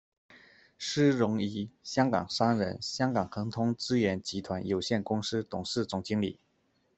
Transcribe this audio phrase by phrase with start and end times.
[0.79, 6.39] 施荣怡，香港商人、香港恒通资源集团有限公司董事总经理。